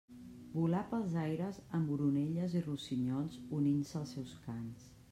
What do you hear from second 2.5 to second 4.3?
i rossinyols unint-se als